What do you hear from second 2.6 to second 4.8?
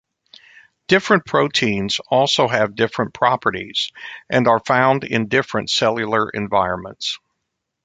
different properties and are